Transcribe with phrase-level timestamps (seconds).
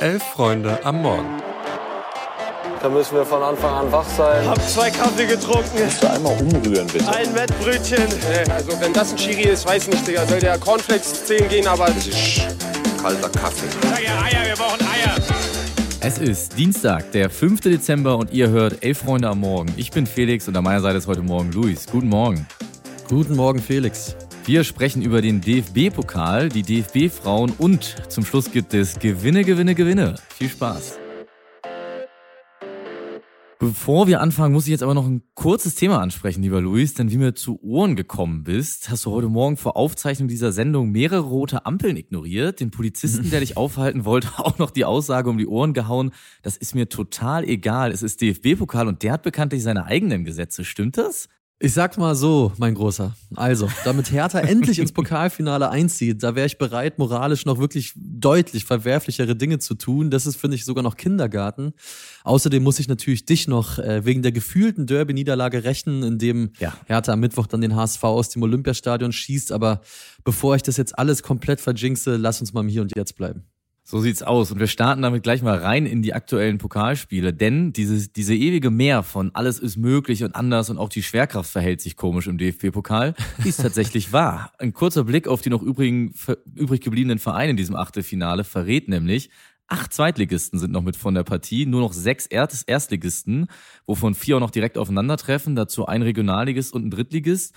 [0.00, 1.42] Elf Freunde am Morgen.
[2.82, 4.46] Da müssen wir von Anfang an wach sein.
[4.46, 5.70] Hab zwei Kaffee getrunken.
[5.78, 7.08] Kannst du einmal umrühren, bitte?
[7.08, 8.04] Ein Wettbrötchen.
[8.50, 10.26] Also wenn das ein Chiri ist, weiß nicht, Digga.
[10.26, 11.86] Soll der Cornflakes 10 gehen, aber...
[11.86, 12.42] Das ist
[13.00, 13.66] Kalter Kaffee.
[13.88, 15.14] Sag ja Eier, wir brauchen Eier.
[16.00, 17.60] Es ist Dienstag, der 5.
[17.60, 19.72] Dezember und ihr hört Elf Freunde am Morgen.
[19.76, 21.86] Ich bin Felix und an meiner Seite ist heute Morgen Luis.
[21.90, 22.46] Guten Morgen.
[23.08, 24.14] Guten Morgen, Felix.
[24.46, 30.16] Wir sprechen über den DFB-Pokal, die DFB-Frauen und zum Schluss gibt es Gewinne, Gewinne, Gewinne.
[30.36, 30.98] Viel Spaß.
[33.58, 37.10] Bevor wir anfangen, muss ich jetzt aber noch ein kurzes Thema ansprechen, lieber Luis, denn
[37.10, 41.20] wie mir zu Ohren gekommen bist, hast du heute Morgen vor Aufzeichnung dieser Sendung mehrere
[41.20, 45.46] rote Ampeln ignoriert, den Polizisten, der dich aufhalten wollte, auch noch die Aussage um die
[45.46, 46.10] Ohren gehauen,
[46.42, 50.66] das ist mir total egal, es ist DFB-Pokal und der hat bekanntlich seine eigenen Gesetze,
[50.66, 51.30] stimmt das?
[51.60, 53.14] Ich sag mal so, mein Großer.
[53.36, 58.64] Also, damit Hertha endlich ins Pokalfinale einzieht, da wäre ich bereit, moralisch noch wirklich deutlich
[58.64, 60.10] verwerflichere Dinge zu tun.
[60.10, 61.72] Das ist, finde ich, sogar noch Kindergarten.
[62.24, 66.76] Außerdem muss ich natürlich dich noch äh, wegen der gefühlten Derby-Niederlage rechnen, in dem Ja.
[66.86, 69.52] Hertha am Mittwoch dann den HSV aus dem Olympiastadion schießt.
[69.52, 69.80] Aber
[70.24, 73.44] bevor ich das jetzt alles komplett verjinxe, lass uns mal im Hier und Jetzt bleiben.
[73.86, 74.50] So sieht's aus.
[74.50, 77.34] Und wir starten damit gleich mal rein in die aktuellen Pokalspiele.
[77.34, 81.50] Denn diese, diese ewige Mehr von alles ist möglich und anders und auch die Schwerkraft
[81.50, 84.52] verhält sich komisch im DFB-Pokal, ist tatsächlich wahr.
[84.56, 86.14] Ein kurzer Blick auf die noch übrigen,
[86.54, 89.28] übrig gebliebenen Vereine in diesem Achtelfinale verrät nämlich,
[89.66, 93.48] acht Zweitligisten sind noch mit von der Partie, nur noch sechs Erst Erstligisten,
[93.86, 97.54] wovon vier auch noch direkt aufeinandertreffen, dazu ein Regionalligist und ein Drittligist.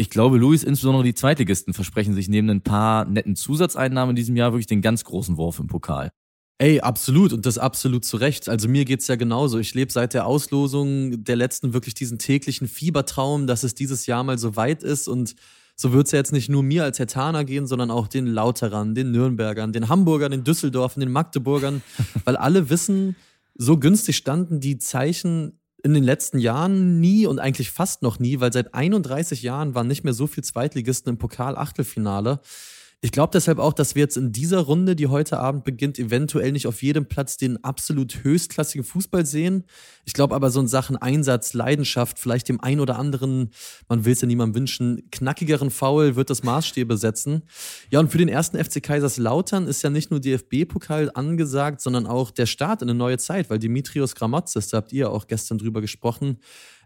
[0.00, 4.34] Ich glaube, Luis, insbesondere die Zweitligisten versprechen sich neben ein paar netten Zusatzeinnahmen in diesem
[4.34, 6.10] Jahr wirklich den ganz großen Wurf im Pokal.
[6.56, 8.48] Ey, absolut und das absolut zu Recht.
[8.48, 9.58] Also mir geht's ja genauso.
[9.58, 14.24] Ich lebe seit der Auslosung der letzten wirklich diesen täglichen Fiebertraum, dass es dieses Jahr
[14.24, 15.34] mal so weit ist und
[15.76, 19.10] so wird's ja jetzt nicht nur mir als Hertaner gehen, sondern auch den Lauterern, den
[19.10, 21.82] Nürnbergern, den Hamburgern, den Düsseldorfern, den Magdeburgern,
[22.24, 23.16] weil alle wissen,
[23.54, 28.40] so günstig standen die Zeichen in den letzten Jahren nie und eigentlich fast noch nie,
[28.40, 32.40] weil seit 31 Jahren waren nicht mehr so viel Zweitligisten im Pokal-Achtelfinale.
[33.02, 36.52] Ich glaube deshalb auch, dass wir jetzt in dieser Runde, die heute Abend beginnt, eventuell
[36.52, 39.64] nicht auf jedem Platz den absolut höchstklassigen Fußball sehen.
[40.04, 43.52] Ich glaube aber so in Sachen Einsatz, Leidenschaft, vielleicht dem ein oder anderen,
[43.88, 47.44] man will es ja niemandem wünschen, knackigeren Foul wird das Maßstäbe setzen.
[47.88, 52.30] Ja, und für den ersten FC Kaiserslautern ist ja nicht nur DFB-Pokal angesagt, sondern auch
[52.30, 55.80] der Start in eine neue Zeit, weil Dimitrios Gramotzes, da habt ihr auch gestern drüber
[55.80, 56.36] gesprochen,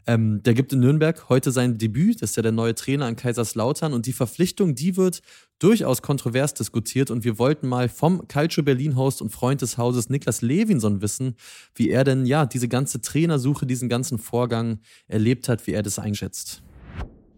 [0.06, 2.22] ähm, der gibt in Nürnberg heute sein Debüt.
[2.22, 3.92] Das ist ja der neue Trainer an Kaiserslautern.
[3.92, 5.22] Und die Verpflichtung, die wird
[5.58, 7.10] durchaus kontrovers diskutiert.
[7.10, 11.36] Und wir wollten mal vom Calcio Berlin-Host und Freund des Hauses Niklas Levinson wissen,
[11.74, 15.98] wie er denn ja diese ganze Trainersuche, diesen ganzen Vorgang erlebt hat, wie er das
[15.98, 16.62] einschätzt.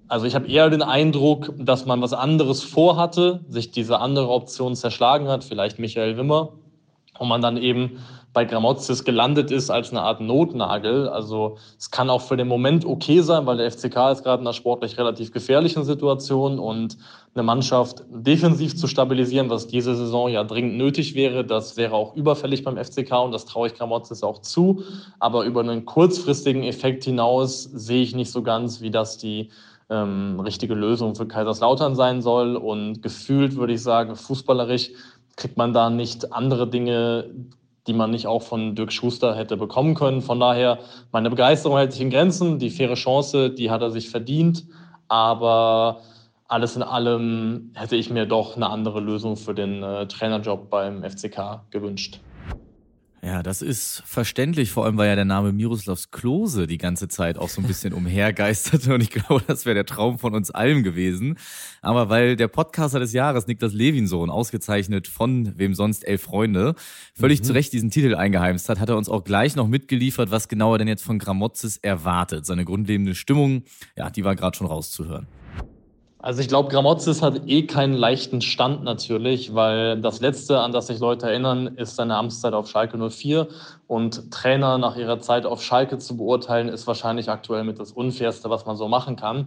[0.09, 4.77] Also ich habe eher den Eindruck, dass man was anderes vorhatte, sich diese andere Option
[4.77, 6.53] zerschlagen hat, vielleicht Michael Wimmer,
[7.19, 7.99] und man dann eben
[8.37, 11.09] bei Gramozis gelandet ist als eine Art Notnagel.
[11.09, 14.47] Also es kann auch für den Moment okay sein, weil der FCK ist gerade in
[14.47, 16.99] einer sportlich relativ gefährlichen Situation und
[17.33, 22.15] eine Mannschaft defensiv zu stabilisieren, was diese Saison ja dringend nötig wäre, das wäre auch
[22.15, 24.83] überfällig beim FCK und das traue ich Gramozis auch zu.
[25.19, 29.49] Aber über einen kurzfristigen Effekt hinaus sehe ich nicht so ganz, wie das die
[29.89, 32.57] ähm, richtige Lösung für Kaiserslautern sein soll.
[32.57, 34.91] Und gefühlt würde ich sagen, fußballerisch
[35.37, 37.31] kriegt man da nicht andere Dinge,
[37.87, 40.23] die man nicht auch von Dirk Schuster hätte bekommen können.
[40.23, 40.79] Von daher,
[41.13, 42.59] meine Begeisterung hält sich in Grenzen.
[42.59, 44.67] Die faire Chance, die hat er sich verdient.
[45.09, 46.01] Aber
[46.49, 51.03] alles in allem hätte ich mir doch eine andere Lösung für den äh, Trainerjob beim
[51.03, 52.21] FCK gewünscht.
[53.27, 57.39] Ja, das ist verständlich, vor allem weil ja der Name Miroslavs Klose die ganze Zeit
[57.39, 60.85] auch so ein bisschen umhergeisterte und ich glaube, das wäre der Traum von uns allen
[60.85, 61.37] gewesen.
[61.83, 66.77] Aber weil der Podcaster des Jahres, Niklas Levinsohn, ausgezeichnet von wem sonst elf Freunde,
[67.15, 70.47] völlig zu Recht diesen Titel eingeheimst hat, hat er uns auch gleich noch mitgeliefert, was
[70.47, 72.47] genau er denn jetzt von Gramotzes erwartet.
[72.47, 73.65] Seine grundlegende Stimmung,
[73.97, 75.27] ja, die war gerade schon rauszuhören.
[76.27, 80.89] Also ich glaube, Gramozis hat eh keinen leichten Stand natürlich, weil das Letzte, an das
[80.89, 83.47] sich Leute erinnern, ist seine Amtszeit auf Schalke 04.
[83.87, 88.51] Und Trainer nach ihrer Zeit auf Schalke zu beurteilen, ist wahrscheinlich aktuell mit das Unfairste,
[88.51, 89.47] was man so machen kann.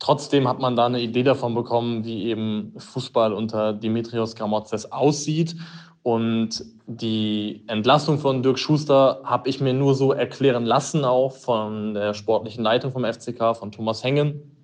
[0.00, 5.56] Trotzdem hat man da eine Idee davon bekommen, wie eben Fußball unter Dimitrios Gramozis aussieht.
[6.02, 11.94] Und die Entlassung von Dirk Schuster habe ich mir nur so erklären lassen, auch von
[11.94, 14.57] der sportlichen Leitung vom FCK, von Thomas Hengen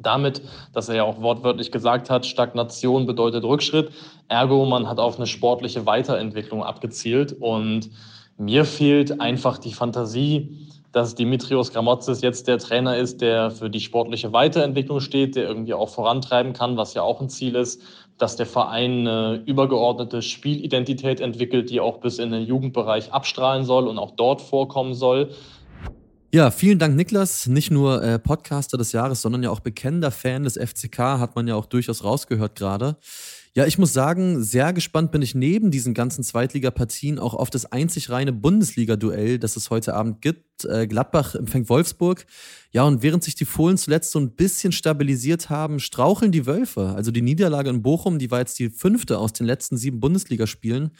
[0.00, 0.42] damit,
[0.72, 3.90] dass er ja auch wortwörtlich gesagt hat, Stagnation bedeutet Rückschritt.
[4.28, 7.36] Ergo, man hat auf eine sportliche Weiterentwicklung abgezielt.
[7.40, 7.90] Und
[8.36, 13.80] mir fehlt einfach die Fantasie, dass Dimitrios Gramotzes jetzt der Trainer ist, der für die
[13.80, 17.82] sportliche Weiterentwicklung steht, der irgendwie auch vorantreiben kann, was ja auch ein Ziel ist,
[18.16, 23.86] dass der Verein eine übergeordnete Spielidentität entwickelt, die auch bis in den Jugendbereich abstrahlen soll
[23.86, 25.30] und auch dort vorkommen soll.
[26.30, 27.46] Ja, vielen Dank, Niklas.
[27.46, 31.48] Nicht nur äh, Podcaster des Jahres, sondern ja auch bekennender Fan des FCK, hat man
[31.48, 32.98] ja auch durchaus rausgehört gerade.
[33.54, 37.72] Ja, ich muss sagen, sehr gespannt bin ich neben diesen ganzen Zweitligapartien auch auf das
[37.72, 40.66] einzig reine Bundesliga-Duell, das es heute Abend gibt.
[40.66, 42.26] Äh, Gladbach empfängt Wolfsburg.
[42.72, 46.92] Ja, und während sich die Fohlen zuletzt so ein bisschen stabilisiert haben, straucheln die Wölfe.
[46.94, 50.90] Also die Niederlage in Bochum, die war jetzt die fünfte aus den letzten sieben Bundesligaspielen.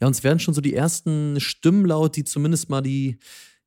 [0.00, 3.18] Ja, uns werden schon so die ersten Stimmen laut, die zumindest mal die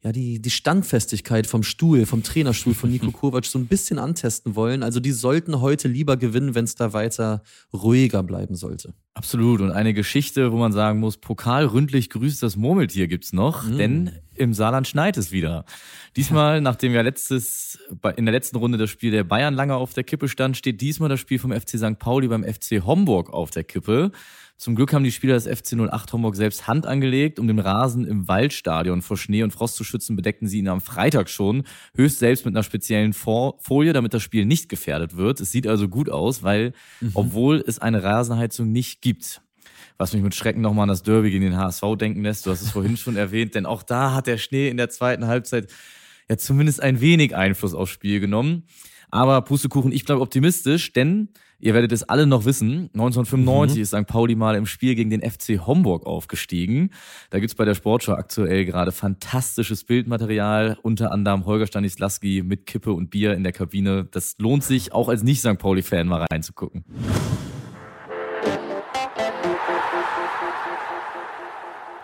[0.04, 4.56] ja, die, die Standfestigkeit vom Stuhl, vom Trainerstuhl von Nico Kovac so ein bisschen antesten
[4.56, 4.82] wollen.
[4.82, 8.94] Also die sollten heute lieber gewinnen, wenn es da weiter ruhiger bleiben sollte.
[9.14, 9.62] Absolut.
[9.62, 13.78] Und eine Geschichte, wo man sagen muss, Pokal ründlich grüßt das Murmeltier gibt's noch, mm.
[13.78, 15.66] denn im Saarland schneit es wieder.
[16.16, 17.80] Diesmal, nachdem ja letztes,
[18.18, 21.10] in der letzten Runde das Spiel der Bayern lange auf der Kippe stand, steht diesmal
[21.10, 22.00] das Spiel vom FC St.
[22.00, 24.12] Pauli beim FC Homburg auf der Kippe.
[24.58, 28.06] Zum Glück haben die Spieler des FC 08 Homburg selbst Hand angelegt, um den Rasen
[28.06, 31.64] im Waldstadion vor Schnee und Frost zu schützen, bedeckten sie ihn am Freitag schon,
[31.96, 35.40] höchst selbst mit einer speziellen Folie, damit das Spiel nicht gefährdet wird.
[35.40, 37.12] Es sieht also gut aus, weil, mhm.
[37.16, 39.42] obwohl es eine Rasenheizung nicht gibt,
[40.02, 42.48] was mich mit Schrecken nochmal an das Derby gegen den HSV denken lässt.
[42.48, 45.28] Du hast es vorhin schon erwähnt, denn auch da hat der Schnee in der zweiten
[45.28, 45.68] Halbzeit
[46.28, 48.64] ja zumindest ein wenig Einfluss aufs Spiel genommen.
[49.12, 51.30] Aber Pustekuchen, ich bleibe optimistisch, denn
[51.64, 52.90] Ihr werdet es alle noch wissen.
[52.94, 53.82] 1995 mhm.
[53.84, 54.08] ist St.
[54.08, 56.90] Pauli mal im Spiel gegen den FC Homburg aufgestiegen.
[57.30, 62.92] Da gibt's bei der Sportschau aktuell gerade fantastisches Bildmaterial, unter anderem Holger Stanislaski mit Kippe
[62.92, 64.06] und Bier in der Kabine.
[64.10, 65.60] Das lohnt sich auch als Nicht-St.
[65.60, 66.84] Pauli-Fan mal reinzugucken.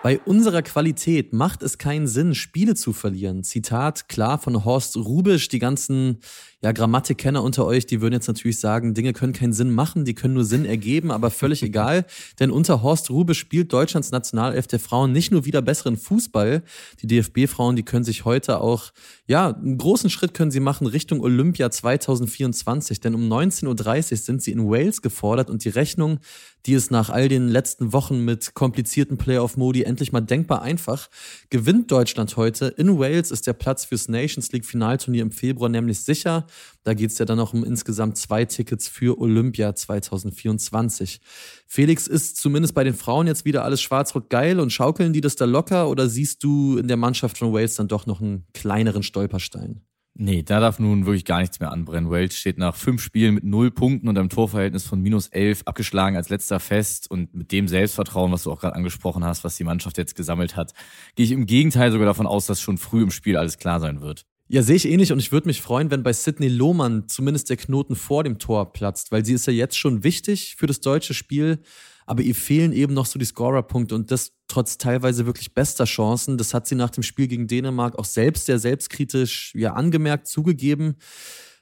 [0.08, 3.44] Bei unserer Qualität macht es keinen Sinn, Spiele zu verlieren.
[3.44, 5.48] Zitat klar von Horst Rubisch.
[5.48, 6.20] Die ganzen
[6.62, 10.14] ja, Grammatikkenner unter euch, die würden jetzt natürlich sagen, Dinge können keinen Sinn machen, die
[10.14, 12.06] können nur Sinn ergeben, aber völlig egal.
[12.40, 16.62] Denn unter Horst Rubisch spielt Deutschlands Nationalelf der Frauen nicht nur wieder besseren Fußball.
[17.02, 18.92] Die DFB-Frauen, die können sich heute auch,
[19.26, 22.98] ja, einen großen Schritt können sie machen Richtung Olympia 2024.
[23.00, 26.18] Denn um 19.30 Uhr sind sie in Wales gefordert und die Rechnung,
[26.68, 31.08] die ist nach all den letzten Wochen mit komplizierten Playoff-Modi endlich mal denkbar einfach.
[31.48, 36.00] Gewinnt Deutschland heute in Wales ist der Platz fürs Nations League Finalturnier im Februar nämlich
[36.00, 36.46] sicher.
[36.84, 41.22] Da geht es ja dann noch um insgesamt zwei Tickets für Olympia 2024.
[41.66, 45.36] Felix, ist zumindest bei den Frauen jetzt wieder alles schwarz-rot geil und schaukeln die das
[45.36, 49.02] da locker oder siehst du in der Mannschaft von Wales dann doch noch einen kleineren
[49.02, 49.87] Stolperstein?
[50.20, 52.10] Nee, da darf nun wirklich gar nichts mehr anbrennen.
[52.10, 56.16] Wales steht nach fünf Spielen mit null Punkten und einem Torverhältnis von minus elf abgeschlagen
[56.16, 57.08] als letzter fest.
[57.08, 60.56] Und mit dem Selbstvertrauen, was du auch gerade angesprochen hast, was die Mannschaft jetzt gesammelt
[60.56, 60.72] hat,
[61.14, 64.00] gehe ich im Gegenteil sogar davon aus, dass schon früh im Spiel alles klar sein
[64.00, 64.26] wird.
[64.48, 67.56] Ja, sehe ich ähnlich und ich würde mich freuen, wenn bei Sidney Lohmann zumindest der
[67.56, 71.14] Knoten vor dem Tor platzt, weil sie ist ja jetzt schon wichtig für das deutsche
[71.14, 71.60] Spiel,
[72.08, 76.38] aber ihr fehlen eben noch so die Scorerpunkte und das trotz teilweise wirklich bester Chancen.
[76.38, 80.96] Das hat sie nach dem Spiel gegen Dänemark auch selbst sehr selbstkritisch ja angemerkt, zugegeben.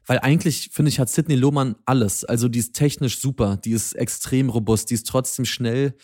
[0.07, 2.25] Weil eigentlich, finde ich, hat Sidney Lohmann alles.
[2.25, 5.95] Also die ist technisch super, die ist extrem robust, die ist trotzdem schnell.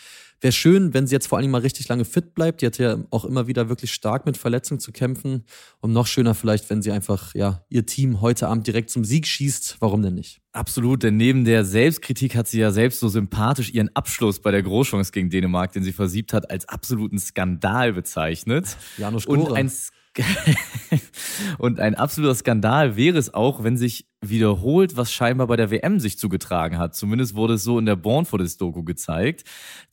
[0.41, 2.63] Wäre schön, wenn sie jetzt vor allem mal richtig lange fit bleibt.
[2.63, 5.45] Die hat ja auch immer wieder wirklich stark mit Verletzungen zu kämpfen.
[5.79, 9.29] Und noch schöner vielleicht, wenn sie einfach ja ihr Team heute Abend direkt zum Sieg
[9.29, 9.77] schießt.
[9.79, 10.41] Warum denn nicht?
[10.51, 14.65] Absolut, denn neben der Selbstkritik hat sie ja selbst so sympathisch ihren Abschluss bei der
[14.65, 18.77] Großchance gegen Dänemark, den sie versiebt hat, als absoluten Skandal bezeichnet.
[18.99, 19.71] Janusz Und ein
[21.59, 25.99] und ein absoluter Skandal wäre es auch, wenn sich wiederholt, was scheinbar bei der WM
[25.99, 26.95] sich zugetragen hat.
[26.95, 29.45] Zumindest wurde es so in der Born for this Doku gezeigt,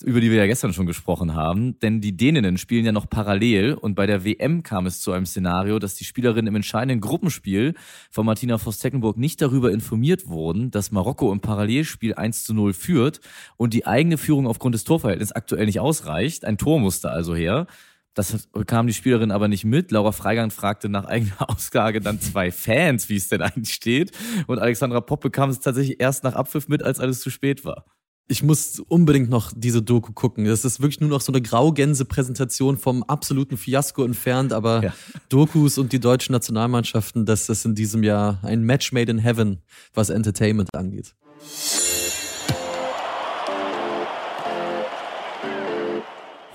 [0.04, 1.80] über die wir ja gestern schon gesprochen haben.
[1.80, 5.26] Denn die Däninnen spielen ja noch parallel und bei der WM kam es zu einem
[5.26, 7.74] Szenario, dass die Spielerinnen im entscheidenden Gruppenspiel
[8.12, 13.22] von Martina Voss-Tecklenburg nicht darüber informiert wurden, dass Marokko im Parallelspiel 1 zu 0 führt
[13.58, 16.46] und die eigene Führung aufgrund des Torverhältnisses aktuell nicht ausreicht.
[16.46, 17.66] Ein Tor musste also her.
[18.14, 19.92] Das bekam die Spielerin aber nicht mit.
[19.92, 24.12] Laura Freigang fragte nach eigener Aussage dann zwei Fans, wie es denn eigentlich steht.
[24.48, 27.86] Und Alexandra Popp bekam es tatsächlich erst nach Abpfiff mit, als alles zu spät war.
[28.32, 30.46] Ich muss unbedingt noch diese Doku gucken.
[30.46, 34.94] Das ist wirklich nur noch so eine Graugänse-Präsentation vom absoluten Fiasko entfernt, aber ja.
[35.30, 39.64] Dokus und die deutschen Nationalmannschaften, das ist in diesem Jahr ein Match made in heaven,
[39.96, 41.16] was Entertainment angeht.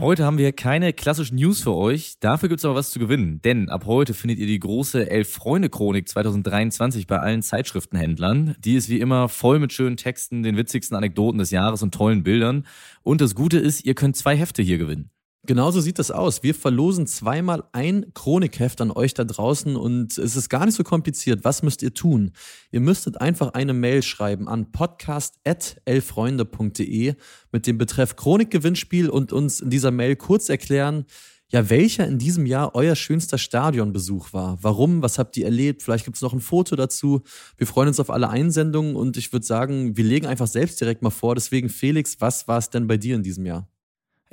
[0.05, 2.17] Heute haben wir keine klassischen News für euch.
[2.21, 3.41] Dafür gibt's aber was zu gewinnen.
[3.41, 8.55] Denn ab heute findet ihr die große Elf-Freunde-Chronik 2023 bei allen Zeitschriftenhändlern.
[8.59, 12.23] Die ist wie immer voll mit schönen Texten, den witzigsten Anekdoten des Jahres und tollen
[12.23, 12.67] Bildern.
[13.03, 15.09] Und das Gute ist, ihr könnt zwei Hefte hier gewinnen.
[15.47, 16.43] Genauso sieht das aus.
[16.43, 20.85] Wir verlosen zweimal ein Chronikheft an euch da draußen und es ist gar nicht so
[20.85, 21.45] kompliziert.
[21.45, 22.33] Was müsst ihr tun?
[22.73, 27.15] Ihr müsstet einfach eine Mail schreiben an podcast.elfreunde.de
[27.53, 31.05] mit dem Betreff Chronikgewinnspiel und uns in dieser Mail kurz erklären,
[31.51, 34.57] ja, welcher in diesem Jahr euer schönster Stadionbesuch war.
[34.63, 35.03] Warum?
[35.03, 35.83] Was habt ihr erlebt?
[35.83, 37.21] Vielleicht gibt es noch ein Foto dazu.
[37.59, 41.03] Wir freuen uns auf alle Einsendungen und ich würde sagen, wir legen einfach selbst direkt
[41.03, 41.35] mal vor.
[41.35, 43.69] Deswegen, Felix, was war es denn bei dir in diesem Jahr?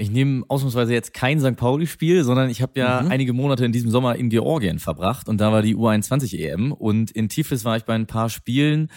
[0.01, 1.55] Ich nehme ausnahmsweise jetzt kein St.
[1.55, 3.11] Pauli-Spiel, sondern ich habe ja mhm.
[3.11, 7.11] einige Monate in diesem Sommer in Georgien verbracht und da war die U21 EM und
[7.11, 8.89] in Tiflis war ich bei ein paar Spielen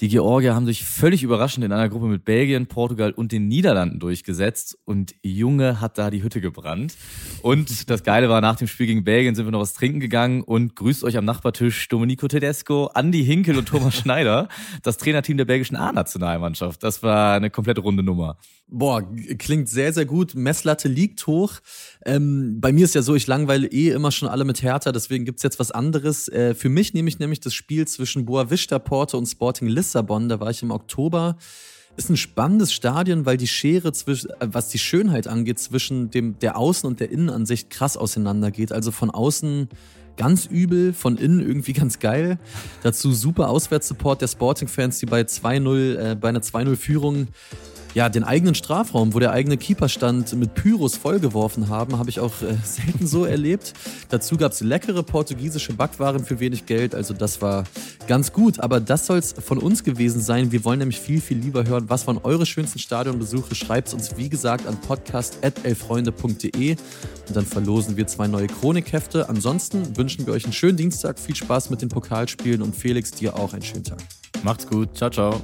[0.00, 4.00] die Georgier haben sich völlig überraschend in einer Gruppe mit Belgien, Portugal und den Niederlanden
[4.00, 6.96] durchgesetzt und Junge hat da die Hütte gebrannt.
[7.42, 10.42] Und das Geile war, nach dem Spiel gegen Belgien sind wir noch was trinken gegangen
[10.42, 14.48] und grüßt euch am Nachbartisch Domenico Tedesco, Andy Hinkel und Thomas Schneider,
[14.82, 16.82] das Trainerteam der belgischen A-Nationalmannschaft.
[16.82, 18.36] Das war eine komplett runde Nummer.
[18.66, 19.02] Boah,
[19.38, 20.34] klingt sehr, sehr gut.
[20.34, 21.60] Messlatte liegt hoch.
[22.04, 25.24] Ähm, bei mir ist ja so, ich langweile eh immer schon alle mit Hertha, deswegen
[25.26, 26.28] gibt's jetzt was anderes.
[26.28, 30.28] Äh, für mich nehme ich nämlich das Spiel zwischen Boa Vista Porto und Sporting Lissabon.
[30.28, 31.36] Da war ich im Oktober.
[31.96, 36.38] Ist ein spannendes Stadion, weil die Schere zwischen, äh, was die Schönheit angeht, zwischen dem,
[36.38, 38.72] der Außen- und der Innenansicht krass auseinandergeht.
[38.72, 39.68] Also von außen
[40.16, 42.38] ganz übel, von innen irgendwie ganz geil.
[42.82, 47.28] Dazu super Auswärtssupport der Sporting-Fans, die bei 2-0, äh, bei einer 2-0-Führung
[47.94, 52.20] ja, den eigenen Strafraum, wo der eigene Keeper stand, mit Pyros vollgeworfen haben, habe ich
[52.20, 53.72] auch äh, selten so erlebt.
[54.10, 57.64] Dazu gab es leckere portugiesische Backwaren für wenig Geld, also das war
[58.06, 58.60] ganz gut.
[58.60, 60.52] Aber das soll es von uns gewesen sein.
[60.52, 63.54] Wir wollen nämlich viel, viel lieber hören, was waren eure schönsten Stadionbesuche.
[63.54, 66.76] Schreibt uns, wie gesagt, an podcast.elfreunde.de
[67.28, 69.28] und dann verlosen wir zwei neue Chronikhefte.
[69.28, 73.36] Ansonsten wünschen wir euch einen schönen Dienstag, viel Spaß mit den Pokalspielen und Felix, dir
[73.36, 73.98] auch einen schönen Tag.
[74.42, 75.40] Macht's gut, ciao, ciao.